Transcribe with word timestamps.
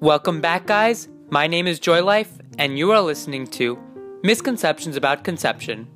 Welcome 0.00 0.40
back, 0.40 0.64
guys. 0.64 1.08
My 1.28 1.46
name 1.46 1.66
is 1.66 1.78
Joy 1.78 2.02
Life, 2.02 2.32
and 2.56 2.78
you 2.78 2.90
are 2.90 3.02
listening 3.02 3.46
to 3.48 3.78
Misconceptions 4.22 4.96
About 4.96 5.24
Conception, 5.24 5.86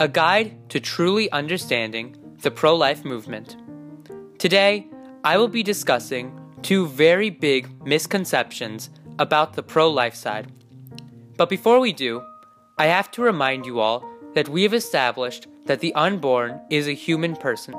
a 0.00 0.08
guide 0.08 0.70
to 0.70 0.80
truly 0.80 1.30
understanding 1.32 2.16
the 2.40 2.50
pro 2.50 2.74
life 2.74 3.04
movement. 3.04 3.58
Today, 4.38 4.86
I 5.22 5.36
will 5.36 5.48
be 5.48 5.62
discussing 5.62 6.32
two 6.62 6.86
very 6.86 7.28
big 7.28 7.68
misconceptions 7.84 8.88
about 9.18 9.52
the 9.52 9.62
pro 9.62 9.90
life 9.90 10.14
side. 10.14 10.50
But 11.36 11.50
before 11.50 11.78
we 11.78 11.92
do, 11.92 12.22
I 12.78 12.86
have 12.86 13.10
to 13.10 13.22
remind 13.22 13.66
you 13.66 13.80
all 13.80 14.02
that 14.32 14.48
we 14.48 14.62
have 14.62 14.72
established 14.72 15.46
that 15.66 15.80
the 15.80 15.94
unborn 15.94 16.58
is 16.70 16.88
a 16.88 16.92
human 16.92 17.36
person. 17.36 17.74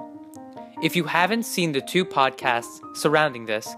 If 0.84 0.96
you 0.96 1.06
haven't 1.06 1.48
seen 1.48 1.72
the 1.72 1.82
two 1.82 2.06
podcasts 2.06 2.80
surrounding 2.96 3.48
this, 3.48 3.76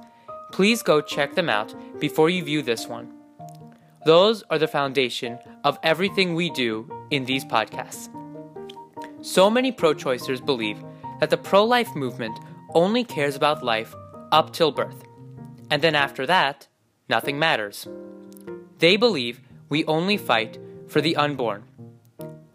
please 0.52 0.82
go 0.82 1.02
check 1.02 1.36
them 1.36 1.50
out 1.50 1.74
before 2.00 2.30
you 2.30 2.44
view 2.44 2.62
this 2.62 2.88
one. 2.88 3.12
Those 4.06 4.44
are 4.52 4.60
the 4.60 4.68
foundation 4.68 5.40
of 5.64 5.80
everything 5.82 6.36
we 6.36 6.50
do 6.52 6.90
in 7.10 7.26
these 7.26 7.44
podcasts. 7.44 8.10
So 9.22 9.50
many 9.50 9.72
pro 9.72 9.94
choicers 9.96 10.46
believe 10.46 10.78
that 11.20 11.32
the 11.32 11.38
pro 11.38 11.64
life 11.64 11.96
movement 11.96 12.38
only 12.76 13.04
cares 13.04 13.36
about 13.36 13.64
life 13.64 13.96
up 14.32 14.54
till 14.54 14.72
birth, 14.72 15.04
and 15.72 15.82
then 15.82 15.96
after 15.96 16.26
that, 16.28 16.68
nothing 17.10 17.40
matters. 17.40 17.88
They 18.80 18.98
believe 18.98 19.42
we 19.70 19.86
only 19.86 20.18
fight 20.18 20.60
for 20.88 21.02
the 21.02 21.16
unborn. 21.16 21.64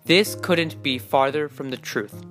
This 0.05 0.37
couldn't 0.37 0.83
be 0.83 0.98
farther 0.98 1.48
from 1.48 1.70
the 1.70 1.77
truth. 1.77 2.25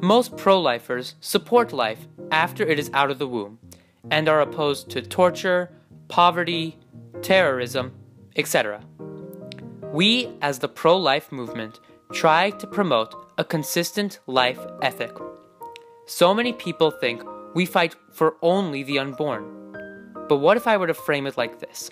Most 0.00 0.36
pro 0.36 0.60
lifers 0.60 1.14
support 1.20 1.72
life 1.72 2.06
after 2.30 2.64
it 2.64 2.78
is 2.78 2.90
out 2.92 3.10
of 3.10 3.18
the 3.18 3.26
womb 3.26 3.58
and 4.10 4.28
are 4.28 4.40
opposed 4.40 4.90
to 4.90 5.02
torture, 5.02 5.70
poverty, 6.08 6.78
terrorism, 7.22 7.92
etc. 8.36 8.82
We, 9.92 10.28
as 10.42 10.58
the 10.58 10.68
pro 10.68 10.96
life 10.96 11.32
movement, 11.32 11.80
try 12.12 12.50
to 12.50 12.66
promote 12.66 13.14
a 13.38 13.44
consistent 13.44 14.20
life 14.26 14.60
ethic. 14.82 15.12
So 16.06 16.32
many 16.32 16.52
people 16.52 16.90
think 16.90 17.22
we 17.54 17.66
fight 17.66 17.96
for 18.12 18.36
only 18.42 18.82
the 18.82 18.98
unborn. 18.98 19.52
But 20.28 20.38
what 20.38 20.56
if 20.56 20.66
I 20.66 20.76
were 20.76 20.86
to 20.86 20.94
frame 20.94 21.26
it 21.26 21.36
like 21.36 21.60
this? 21.60 21.90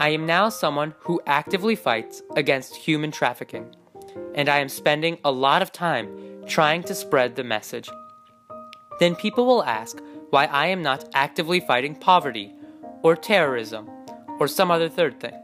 I 0.00 0.08
am 0.08 0.26
now 0.26 0.48
someone 0.48 0.94
who 1.00 1.20
actively 1.26 1.76
fights 1.76 2.22
against 2.36 2.74
human 2.74 3.10
trafficking, 3.10 3.74
and 4.34 4.48
I 4.48 4.58
am 4.58 4.68
spending 4.68 5.18
a 5.24 5.30
lot 5.30 5.62
of 5.62 5.72
time 5.72 6.08
trying 6.46 6.82
to 6.84 6.94
spread 6.94 7.36
the 7.36 7.44
message. 7.44 7.88
Then 8.98 9.14
people 9.14 9.46
will 9.46 9.62
ask 9.64 10.00
why 10.34 10.46
I 10.46 10.66
am 10.66 10.82
not 10.82 11.08
actively 11.14 11.60
fighting 11.60 11.94
poverty, 11.94 12.52
or 13.04 13.14
terrorism, 13.14 13.88
or 14.40 14.48
some 14.48 14.68
other 14.68 14.88
third 14.88 15.20
thing. 15.20 15.38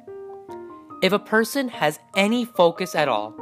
If 1.01 1.13
a 1.13 1.19
person 1.21 1.69
has 1.69 2.01
any 2.17 2.45
focus 2.45 2.97
at 2.97 3.07
all, 3.07 3.33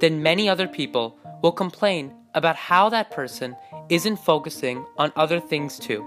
then 0.00 0.20
many 0.20 0.48
other 0.48 0.66
people 0.66 1.16
will 1.42 1.52
complain 1.52 2.12
about 2.34 2.56
how 2.56 2.88
that 2.88 3.12
person 3.12 3.54
isn't 3.88 4.16
focusing 4.16 4.84
on 4.98 5.12
other 5.14 5.38
things 5.38 5.78
too. 5.78 6.04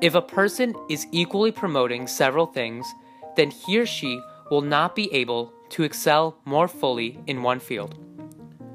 If 0.00 0.14
a 0.14 0.22
person 0.22 0.72
is 0.88 1.08
equally 1.10 1.50
promoting 1.50 2.06
several 2.06 2.46
things, 2.46 2.86
then 3.34 3.50
he 3.50 3.80
or 3.80 3.86
she 3.86 4.20
will 4.52 4.62
not 4.62 4.94
be 4.94 5.12
able 5.12 5.52
to 5.70 5.82
excel 5.82 6.38
more 6.44 6.68
fully 6.68 7.18
in 7.26 7.42
one 7.42 7.58
field. 7.58 7.98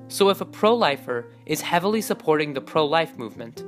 So, 0.10 0.28
if 0.28 0.42
a 0.42 0.46
pro 0.46 0.76
lifer 0.76 1.32
is 1.46 1.62
heavily 1.62 2.02
supporting 2.02 2.54
the 2.54 2.62
pro 2.62 2.86
life 2.86 3.18
movement, 3.18 3.64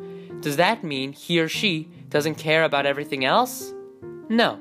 does 0.46 0.58
that 0.58 0.84
mean 0.84 1.12
he 1.12 1.40
or 1.40 1.50
she 1.50 1.90
doesn't 2.10 2.36
care 2.36 2.66
about 2.66 2.86
everything 2.86 3.26
else? 3.26 3.74
No. 4.30 4.60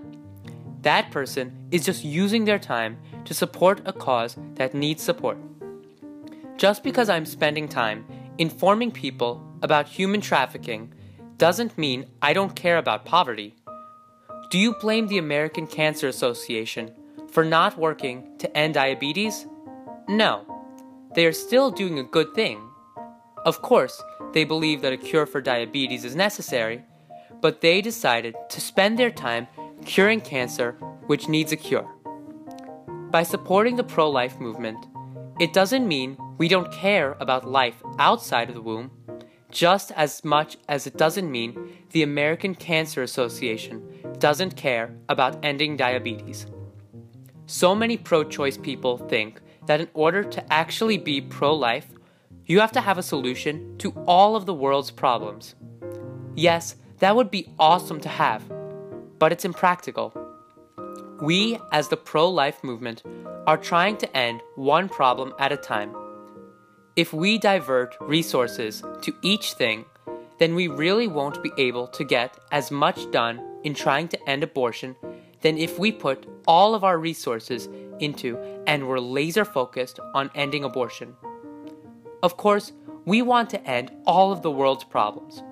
That 0.81 1.11
person 1.11 1.53
is 1.71 1.85
just 1.85 2.03
using 2.03 2.47
their 2.47 2.59
time 2.59 2.97
to 3.27 3.35
support 3.35 3.83
a 3.85 3.93
cause 3.93 4.35
that 4.55 4.73
needs 4.73 5.03
support. 5.03 5.37
Just 6.57 6.83
because 6.85 7.11
I'm 7.11 7.27
spending 7.27 7.69
time 7.69 8.07
informing 8.39 8.93
people 8.93 9.47
about 9.61 9.87
human 9.87 10.23
trafficking 10.23 10.91
doesn't 11.37 11.77
mean 11.77 12.07
I 12.23 12.33
don't 12.33 12.57
care 12.57 12.79
about 12.79 13.05
poverty. 13.05 13.55
Do 14.49 14.59
you 14.59 14.75
blame 14.81 15.09
the 15.09 15.19
American 15.19 15.67
Cancer 15.67 16.09
Association 16.09 16.95
for 17.29 17.45
not 17.45 17.77
working 17.77 18.39
to 18.39 18.57
end 18.57 18.73
diabetes? 18.73 19.47
No. 20.09 20.47
They 21.15 21.27
are 21.27 21.33
still 21.33 21.71
doing 21.71 21.99
a 21.99 22.05
good 22.05 22.33
thing. 22.35 22.59
Of 23.45 23.61
course, 23.61 24.03
they 24.35 24.45
believe 24.45 24.83
that 24.83 24.93
a 24.93 24.99
cure 24.99 25.27
for 25.27 25.41
diabetes 25.41 26.05
is 26.05 26.17
necessary, 26.17 26.85
but 27.41 27.61
they 27.61 27.81
decided 27.81 28.35
to 28.51 28.61
spend 28.61 28.99
their 28.99 29.11
time 29.11 29.47
curing 29.87 30.21
cancer 30.21 30.73
which 31.07 31.29
needs 31.29 31.53
a 31.53 31.57
cure. 31.57 31.89
By 33.11 33.23
supporting 33.23 33.77
the 33.77 33.85
pro 33.85 34.11
life 34.11 34.41
movement, 34.41 34.87
it 35.39 35.53
doesn't 35.53 35.87
mean 35.87 36.19
we 36.37 36.49
don't 36.49 36.73
care 36.73 37.17
about 37.21 37.49
life 37.49 37.81
outside 37.99 38.49
of 38.49 38.57
the 38.57 38.63
womb, 38.63 38.91
just 39.51 39.93
as 39.93 40.25
much 40.25 40.57
as 40.69 40.87
it 40.87 40.97
doesn't 40.97 41.31
mean 41.31 41.79
the 41.93 42.03
American 42.03 42.57
Cancer 42.57 43.03
Association 43.05 43.83
doesn't 44.19 44.57
care 44.57 44.97
about 45.09 45.45
ending 45.45 45.77
diabetes. 45.77 46.47
So 47.47 47.75
many 47.75 47.97
pro 47.97 48.25
choice 48.25 48.57
people 48.57 48.99
think 48.99 49.41
that 49.67 49.81
in 49.81 49.89
order 49.95 50.25
to 50.25 50.53
actually 50.53 50.99
be 50.99 51.21
pro 51.21 51.55
life, 51.55 51.87
you 52.47 52.61
have 52.61 52.73
to 52.73 52.81
have 52.81 52.99
a 52.99 53.03
solution 53.03 53.77
to 53.79 53.91
all 54.07 54.37
of 54.37 54.45
the 54.45 54.55
world's 54.55 54.91
problems. 54.91 55.55
Yes, 56.35 56.77
that 56.99 57.17
would 57.17 57.31
be 57.31 57.49
awesome 57.59 58.01
to 58.01 58.09
have, 58.09 58.43
but 59.19 59.33
it's 59.33 59.45
impractical. 59.45 60.13
We, 61.23 61.59
as 61.73 61.89
the 61.89 61.97
pro 61.97 62.29
life 62.29 62.63
movement, 62.63 63.03
are 63.47 63.57
trying 63.57 63.97
to 63.99 64.17
end 64.17 64.43
one 64.57 64.89
problem 64.89 65.33
at 65.39 65.53
a 65.53 65.57
time. 65.57 65.95
If 66.97 67.13
we 67.13 67.39
divert 67.39 67.97
resources 68.01 68.83
to 69.03 69.15
each 69.23 69.55
thing, 69.55 69.85
then 70.39 70.55
we 70.55 70.69
really 70.69 71.09
won't 71.09 71.43
be 71.43 71.53
able 71.57 71.87
to 71.89 72.05
get 72.05 72.39
as 72.53 72.71
much 72.71 73.11
done 73.11 73.41
in 73.65 73.75
trying 73.75 74.09
to 74.09 74.29
end 74.29 74.43
abortion 74.43 74.97
than 75.41 75.57
if 75.57 75.79
we 75.79 75.93
put 75.93 76.27
all 76.47 76.75
of 76.75 76.85
our 76.85 76.99
resources 76.99 77.69
into 78.01 78.39
and 78.67 78.87
were 78.87 79.01
laser 79.01 79.45
focused 79.45 79.99
on 80.15 80.31
ending 80.35 80.65
abortion. 80.65 81.15
Of 82.25 82.39
course, 82.39 82.73
we 83.05 83.21
want 83.21 83.51
to 83.51 83.63
end 83.67 83.91
all 84.07 84.33
of 84.33 84.41
the 84.41 84.51
world's 84.51 84.83
problems, 84.83 85.43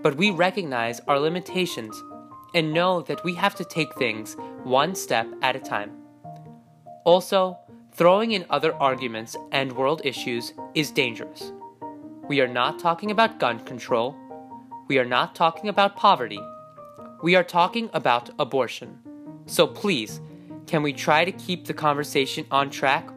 but 0.00 0.14
we 0.14 0.30
recognize 0.30 1.00
our 1.08 1.18
limitations 1.18 2.00
and 2.54 2.72
know 2.72 3.02
that 3.02 3.24
we 3.24 3.34
have 3.34 3.56
to 3.56 3.64
take 3.64 3.92
things 3.96 4.36
one 4.62 4.94
step 4.94 5.26
at 5.42 5.56
a 5.56 5.58
time. 5.58 5.90
Also, 7.02 7.58
throwing 7.90 8.30
in 8.30 8.46
other 8.48 8.72
arguments 8.76 9.36
and 9.50 9.72
world 9.72 10.02
issues 10.04 10.52
is 10.72 10.92
dangerous. 10.92 11.50
We 12.28 12.40
are 12.40 12.46
not 12.60 12.78
talking 12.78 13.10
about 13.10 13.40
gun 13.40 13.58
control. 13.64 14.14
We 14.86 14.98
are 14.98 15.04
not 15.04 15.34
talking 15.34 15.68
about 15.68 15.96
poverty. 15.96 16.40
We 17.24 17.34
are 17.34 17.42
talking 17.42 17.90
about 17.92 18.30
abortion. 18.38 19.00
So 19.46 19.66
please, 19.66 20.20
can 20.68 20.84
we 20.84 20.92
try 20.92 21.24
to 21.24 21.32
keep 21.32 21.64
the 21.64 21.74
conversation 21.74 22.46
on 22.52 22.70
track? 22.70 23.10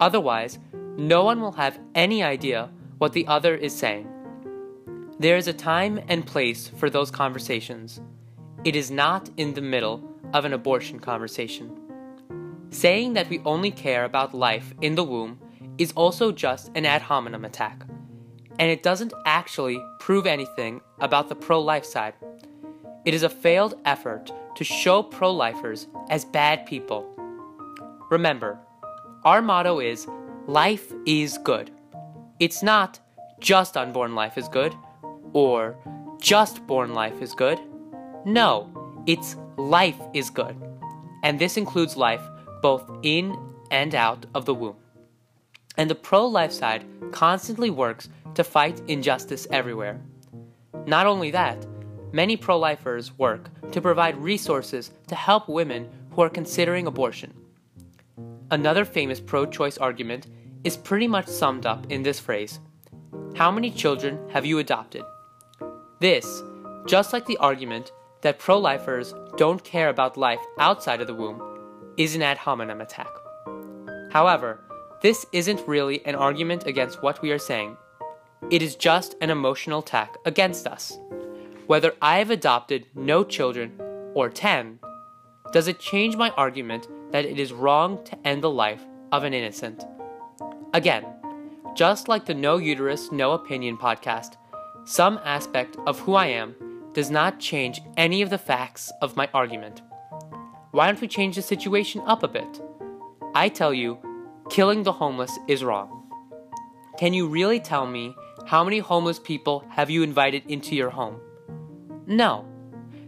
Otherwise, 0.00 0.58
no 0.96 1.24
one 1.24 1.40
will 1.40 1.52
have 1.52 1.78
any 1.94 2.22
idea 2.22 2.70
what 2.98 3.12
the 3.12 3.26
other 3.26 3.54
is 3.54 3.74
saying. 3.74 4.06
There 5.18 5.36
is 5.36 5.48
a 5.48 5.52
time 5.52 6.00
and 6.08 6.26
place 6.26 6.68
for 6.68 6.88
those 6.88 7.10
conversations. 7.10 8.00
It 8.64 8.76
is 8.76 8.90
not 8.90 9.30
in 9.36 9.54
the 9.54 9.60
middle 9.60 10.02
of 10.32 10.44
an 10.44 10.52
abortion 10.52 10.98
conversation. 10.98 11.76
Saying 12.70 13.14
that 13.14 13.28
we 13.28 13.40
only 13.40 13.70
care 13.70 14.04
about 14.04 14.34
life 14.34 14.74
in 14.80 14.94
the 14.94 15.04
womb 15.04 15.38
is 15.78 15.92
also 15.92 16.30
just 16.30 16.70
an 16.74 16.86
ad 16.86 17.02
hominem 17.02 17.44
attack, 17.44 17.82
and 18.58 18.70
it 18.70 18.82
doesn't 18.82 19.14
actually 19.26 19.82
prove 19.98 20.26
anything 20.26 20.80
about 21.00 21.28
the 21.28 21.34
pro 21.34 21.60
life 21.60 21.84
side. 21.84 22.14
It 23.04 23.14
is 23.14 23.22
a 23.22 23.28
failed 23.28 23.74
effort 23.84 24.30
to 24.56 24.64
show 24.64 25.02
pro 25.02 25.32
lifers 25.32 25.88
as 26.10 26.24
bad 26.24 26.66
people. 26.66 27.06
Remember, 28.10 28.58
our 29.24 29.40
motto 29.40 29.80
is 29.80 30.06
life 30.46 30.92
is 31.06 31.38
good. 31.38 31.70
It's 32.38 32.62
not 32.62 32.98
just 33.40 33.76
unborn 33.76 34.14
life 34.14 34.36
is 34.38 34.48
good 34.48 34.74
or 35.32 35.76
just 36.20 36.66
born 36.66 36.94
life 36.94 37.20
is 37.22 37.34
good. 37.34 37.58
No, 38.24 38.70
it's 39.06 39.36
life 39.56 40.00
is 40.14 40.30
good. 40.30 40.56
And 41.22 41.38
this 41.38 41.56
includes 41.56 41.96
life 41.96 42.22
both 42.62 42.90
in 43.02 43.36
and 43.70 43.94
out 43.94 44.26
of 44.34 44.44
the 44.44 44.54
womb. 44.54 44.76
And 45.76 45.88
the 45.88 45.94
pro 45.94 46.26
life 46.26 46.52
side 46.52 46.84
constantly 47.12 47.70
works 47.70 48.08
to 48.34 48.44
fight 48.44 48.82
injustice 48.88 49.46
everywhere. 49.50 50.00
Not 50.86 51.06
only 51.06 51.30
that, 51.30 51.66
many 52.12 52.36
pro 52.36 52.58
lifers 52.58 53.16
work 53.18 53.48
to 53.72 53.80
provide 53.80 54.16
resources 54.16 54.90
to 55.08 55.14
help 55.14 55.48
women 55.48 55.88
who 56.12 56.22
are 56.22 56.30
considering 56.30 56.86
abortion. 56.86 57.32
Another 58.52 58.84
famous 58.84 59.20
pro 59.20 59.46
choice 59.46 59.78
argument 59.78 60.26
is 60.64 60.76
pretty 60.76 61.06
much 61.06 61.28
summed 61.28 61.66
up 61.66 61.86
in 61.88 62.02
this 62.02 62.18
phrase 62.18 62.58
How 63.36 63.50
many 63.50 63.70
children 63.70 64.18
have 64.30 64.44
you 64.44 64.58
adopted? 64.58 65.04
This, 66.00 66.42
just 66.86 67.12
like 67.12 67.26
the 67.26 67.36
argument 67.36 67.92
that 68.22 68.40
pro 68.40 68.58
lifers 68.58 69.14
don't 69.36 69.62
care 69.62 69.88
about 69.88 70.16
life 70.16 70.40
outside 70.58 71.00
of 71.00 71.06
the 71.06 71.14
womb 71.14 71.40
is 71.96 72.16
an 72.16 72.22
ad 72.22 72.38
hominem 72.38 72.80
attack. 72.80 73.10
However, 74.10 74.60
this 75.00 75.24
isn't 75.32 75.68
really 75.68 76.04
an 76.04 76.16
argument 76.16 76.66
against 76.66 77.02
what 77.04 77.22
we 77.22 77.30
are 77.30 77.38
saying. 77.38 77.76
It 78.50 78.62
is 78.62 78.74
just 78.74 79.14
an 79.20 79.30
emotional 79.30 79.78
attack 79.78 80.16
against 80.24 80.66
us. 80.66 80.98
Whether 81.68 81.94
I 82.02 82.18
have 82.18 82.30
adopted 82.30 82.86
no 82.96 83.22
children 83.22 83.80
or 84.12 84.28
10, 84.28 84.80
does 85.52 85.68
it 85.68 85.78
change 85.78 86.16
my 86.16 86.30
argument 86.30 86.88
that 87.10 87.24
it 87.24 87.38
is 87.38 87.52
wrong 87.52 88.02
to 88.04 88.26
end 88.26 88.42
the 88.42 88.50
life 88.50 88.82
of 89.12 89.24
an 89.24 89.34
innocent? 89.34 89.84
Again, 90.72 91.04
just 91.74 92.08
like 92.08 92.26
the 92.26 92.34
No 92.34 92.56
Uterus, 92.56 93.12
No 93.12 93.32
Opinion 93.32 93.76
podcast, 93.76 94.36
some 94.84 95.20
aspect 95.24 95.76
of 95.86 96.00
who 96.00 96.14
I 96.14 96.26
am 96.26 96.54
does 96.92 97.10
not 97.10 97.38
change 97.38 97.80
any 97.96 98.22
of 98.22 98.30
the 98.30 98.38
facts 98.38 98.92
of 99.02 99.16
my 99.16 99.28
argument. 99.32 99.82
Why 100.72 100.86
don't 100.86 101.00
we 101.00 101.08
change 101.08 101.36
the 101.36 101.42
situation 101.42 102.02
up 102.06 102.22
a 102.22 102.28
bit? 102.28 102.60
I 103.34 103.48
tell 103.48 103.72
you, 103.72 103.98
killing 104.50 104.82
the 104.82 104.92
homeless 104.92 105.38
is 105.48 105.64
wrong. 105.64 105.96
Can 106.98 107.12
you 107.12 107.26
really 107.26 107.60
tell 107.60 107.86
me 107.86 108.14
how 108.46 108.64
many 108.64 108.78
homeless 108.78 109.18
people 109.18 109.64
have 109.70 109.90
you 109.90 110.02
invited 110.02 110.42
into 110.48 110.74
your 110.74 110.90
home? 110.90 111.20
No. 112.06 112.44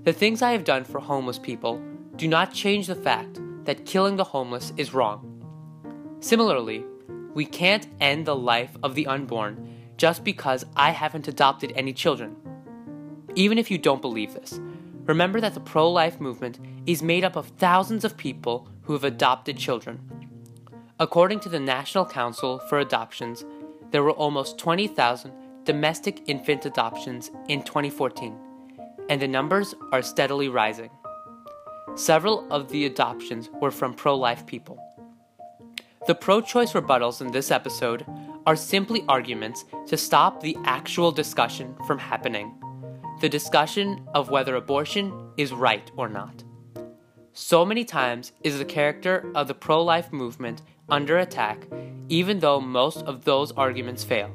The 0.05 0.13
things 0.13 0.43
I 0.43 0.53
have 0.53 0.65
done 0.65 0.85
for 0.85 1.01
homeless 1.01 1.39
people 1.39 1.83
do 2.17 2.29
not 2.29 2.53
change 2.53 2.87
the 2.87 2.95
fact 2.95 3.41
that 3.65 3.87
killing 3.87 4.17
the 4.17 4.25
homeless 4.25 4.73
is 4.77 4.95
wrong. 4.95 5.39
Similarly, 6.21 6.85
we 7.35 7.45
can't 7.45 7.87
end 8.01 8.27
the 8.27 8.37
life 8.37 8.77
of 8.83 8.95
the 8.95 9.07
unborn 9.07 9.75
just 9.97 10.25
because 10.25 10.65
I 10.77 10.91
haven't 10.91 11.29
adopted 11.29 11.73
any 11.75 11.93
children. 11.93 12.37
Even 13.35 13.59
if 13.59 13.71
you 13.71 13.79
don't 13.79 14.03
believe 14.03 14.35
this, 14.35 14.61
remember 15.05 15.41
that 15.41 15.55
the 15.55 15.61
pro 15.61 15.91
life 15.91 16.21
movement 16.21 16.59
is 16.87 17.03
made 17.03 17.25
up 17.25 17.37
of 17.37 17.49
thousands 17.59 18.05
of 18.05 18.17
people 18.17 18.69
who 18.83 18.93
have 18.93 19.05
adopted 19.05 19.57
children. 19.57 20.01
According 21.01 21.41
to 21.41 21.49
the 21.49 21.61
National 21.61 22.05
Council 22.05 22.59
for 22.69 22.79
Adoptions, 22.79 23.45
there 23.91 24.03
were 24.03 24.13
almost 24.13 24.59
20,000 24.59 25.33
domestic 25.65 26.23
infant 26.27 26.67
adoptions 26.67 27.31
in 27.49 27.63
2014, 27.63 28.37
and 29.09 29.21
the 29.21 29.29
numbers 29.29 29.75
are 29.93 30.03
steadily 30.03 30.49
rising. 30.49 30.91
Several 31.95 32.51
of 32.51 32.69
the 32.71 32.87
adoptions 32.87 33.51
were 33.61 33.71
from 33.71 33.93
pro 33.95 34.17
life 34.17 34.47
people. 34.47 34.79
The 36.07 36.15
pro 36.15 36.41
choice 36.41 36.73
rebuttals 36.73 37.21
in 37.21 37.31
this 37.31 37.51
episode 37.51 38.07
are 38.47 38.57
simply 38.57 39.05
arguments 39.09 39.65
to 39.87 39.97
stop 39.97 40.41
the 40.41 40.57
actual 40.65 41.13
discussion 41.13 41.77
from 41.87 41.99
happening 41.99 42.55
the 43.21 43.29
discussion 43.29 44.05
of 44.15 44.31
whether 44.31 44.57
abortion 44.57 45.13
is 45.37 45.53
right 45.53 45.93
or 45.97 46.09
not. 46.09 46.43
So 47.33 47.65
many 47.65 47.85
times 47.85 48.33
is 48.43 48.59
the 48.59 48.65
character 48.65 49.31
of 49.37 49.47
the 49.47 49.55
pro 49.55 49.81
life 49.81 50.13
movement 50.13 50.63
under 50.89 51.19
attack, 51.19 51.69
even 52.09 52.41
though 52.41 52.61
most 52.61 53.03
of 53.05 53.25
those 53.25 53.53
arguments 53.53 54.03
fail. 54.03 54.33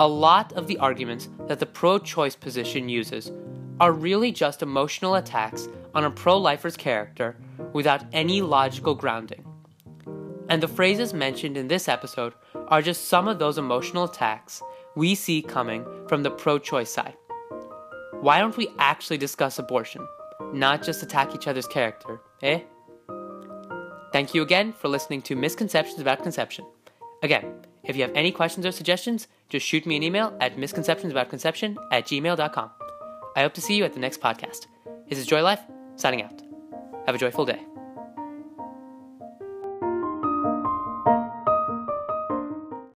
A 0.00 0.08
lot 0.08 0.52
of 0.54 0.66
the 0.66 0.76
arguments 0.78 1.28
that 1.46 1.60
the 1.60 1.66
pro 1.66 2.00
choice 2.00 2.34
position 2.34 2.88
uses 2.88 3.30
are 3.78 3.92
really 3.92 4.32
just 4.32 4.60
emotional 4.60 5.14
attacks 5.14 5.68
on 5.94 6.04
a 6.04 6.10
pro 6.10 6.38
lifer's 6.38 6.76
character 6.76 7.36
without 7.72 8.04
any 8.12 8.42
logical 8.42 8.94
grounding. 8.94 9.44
And 10.48 10.62
the 10.62 10.68
phrases 10.68 11.14
mentioned 11.14 11.56
in 11.56 11.68
this 11.68 11.88
episode 11.88 12.34
are 12.68 12.82
just 12.82 13.08
some 13.08 13.28
of 13.28 13.38
those 13.38 13.58
emotional 13.58 14.04
attacks 14.04 14.62
we 14.96 15.14
see 15.14 15.42
coming 15.42 15.84
from 16.08 16.22
the 16.22 16.30
pro 16.30 16.58
choice 16.58 16.90
side. 16.90 17.16
Why 18.20 18.38
don't 18.38 18.56
we 18.56 18.68
actually 18.78 19.18
discuss 19.18 19.58
abortion, 19.58 20.06
not 20.52 20.82
just 20.82 21.02
attack 21.02 21.34
each 21.34 21.46
other's 21.46 21.66
character, 21.66 22.20
eh? 22.42 22.60
Thank 24.12 24.34
you 24.34 24.42
again 24.42 24.72
for 24.72 24.88
listening 24.88 25.22
to 25.22 25.34
Misconceptions 25.36 26.00
About 26.00 26.22
Conception. 26.22 26.64
Again, 27.22 27.52
if 27.82 27.96
you 27.96 28.02
have 28.02 28.14
any 28.14 28.30
questions 28.30 28.64
or 28.64 28.72
suggestions, 28.72 29.28
just 29.48 29.66
shoot 29.66 29.86
me 29.86 29.96
an 29.96 30.02
email 30.02 30.36
at 30.40 30.56
misconceptionsaboutconception 30.56 31.76
at 31.90 32.06
gmail.com. 32.06 32.70
I 33.36 33.42
hope 33.42 33.54
to 33.54 33.60
see 33.60 33.76
you 33.76 33.84
at 33.84 33.92
the 33.92 34.00
next 34.00 34.20
podcast. 34.20 34.66
This 35.08 35.18
is 35.18 35.26
Joy 35.26 35.42
Life, 35.42 35.60
signing 35.96 36.22
out. 36.22 36.42
Have 37.06 37.14
a 37.14 37.18
joyful 37.18 37.44
day. 37.44 37.60